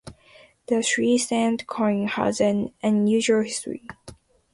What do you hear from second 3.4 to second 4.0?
history.